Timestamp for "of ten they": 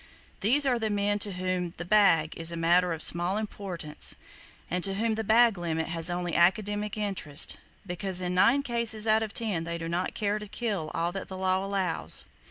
9.21-9.77